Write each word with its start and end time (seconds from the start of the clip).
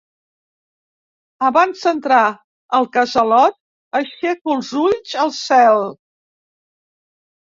Abans 1.49 1.83
d'entrar 1.87 2.21
al 2.77 2.87
casalot 2.97 3.57
aixeco 3.99 4.55
els 4.55 4.71
ulls 4.85 5.13
al 5.25 5.35
cel. 5.41 5.85